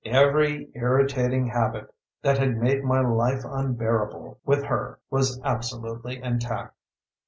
[0.03, 1.93] "Every irritating habit
[2.23, 6.73] that had made my life unbearable with her was absolutely intact."